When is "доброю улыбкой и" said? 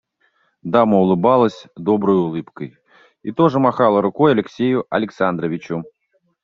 1.75-3.31